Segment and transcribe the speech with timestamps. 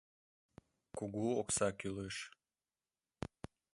[0.97, 2.15] Кугу окса кӱлеш.